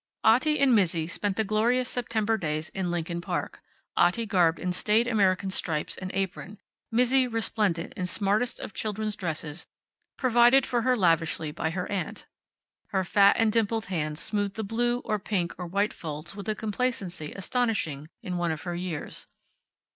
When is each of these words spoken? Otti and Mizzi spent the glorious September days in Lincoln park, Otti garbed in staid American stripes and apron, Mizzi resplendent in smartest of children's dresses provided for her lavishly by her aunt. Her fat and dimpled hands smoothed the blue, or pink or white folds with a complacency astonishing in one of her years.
Otti 0.23 0.57
and 0.59 0.73
Mizzi 0.73 1.05
spent 1.05 1.37
the 1.37 1.43
glorious 1.43 1.87
September 1.87 2.35
days 2.35 2.69
in 2.69 2.89
Lincoln 2.89 3.21
park, 3.21 3.61
Otti 3.95 4.25
garbed 4.27 4.57
in 4.57 4.73
staid 4.73 5.05
American 5.05 5.51
stripes 5.51 5.95
and 5.95 6.09
apron, 6.15 6.57
Mizzi 6.91 7.27
resplendent 7.27 7.93
in 7.95 8.07
smartest 8.07 8.59
of 8.59 8.73
children's 8.73 9.15
dresses 9.15 9.67
provided 10.17 10.65
for 10.65 10.81
her 10.81 10.95
lavishly 10.95 11.51
by 11.51 11.69
her 11.69 11.85
aunt. 11.91 12.25
Her 12.87 13.03
fat 13.03 13.35
and 13.37 13.51
dimpled 13.51 13.85
hands 13.93 14.19
smoothed 14.19 14.55
the 14.55 14.63
blue, 14.63 15.01
or 15.05 15.19
pink 15.19 15.53
or 15.59 15.67
white 15.67 15.93
folds 15.93 16.35
with 16.35 16.49
a 16.49 16.55
complacency 16.55 17.31
astonishing 17.35 18.09
in 18.23 18.37
one 18.37 18.49
of 18.51 18.63
her 18.63 18.73
years. 18.73 19.27